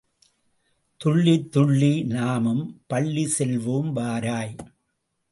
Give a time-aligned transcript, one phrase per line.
[0.97, 4.55] துள்ளித் துள்ளி நாமும் பள்ளி செல்வோம், வாராய்.